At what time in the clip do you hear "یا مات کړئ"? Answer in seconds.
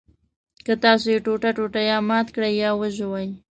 1.91-2.53